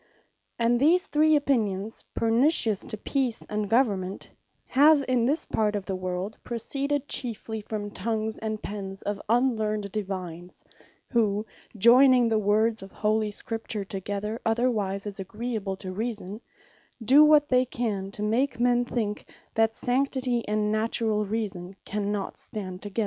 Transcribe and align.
And 0.57 0.79
these 0.79 1.05
three 1.05 1.35
opinions, 1.35 2.01
pernicious 2.15 2.79
to 2.87 2.97
Peace 2.97 3.45
and 3.47 3.69
Government, 3.69 4.31
have 4.69 5.05
in 5.07 5.27
this 5.27 5.45
part 5.45 5.75
of 5.75 5.85
the 5.85 5.95
world, 5.95 6.39
proceeded 6.43 7.07
chiefly 7.07 7.61
from 7.61 7.89
the 7.89 7.93
tongues, 7.93 8.39
and 8.39 8.59
pens 8.63 9.03
of 9.03 9.21
unlearned 9.29 9.91
Divines; 9.91 10.63
who 11.11 11.45
joyning 11.77 12.29
the 12.29 12.39
words 12.39 12.81
of 12.81 12.91
Holy 12.91 13.29
Scripture 13.29 13.85
together, 13.85 14.41
otherwise 14.43 15.03
than 15.03 15.11
is 15.11 15.19
agreeable 15.19 15.75
to 15.77 15.91
reason, 15.91 16.41
do 17.05 17.23
what 17.23 17.49
they 17.49 17.63
can, 17.65 18.09
to 18.09 18.23
make 18.23 18.59
men 18.59 18.83
think, 18.85 19.29
that 19.53 19.75
Sanctity 19.75 20.43
and 20.47 20.71
Naturall 20.71 21.25
Reason, 21.27 21.75
cannot 21.85 22.37
stand 22.37 22.81
together. 22.81 22.99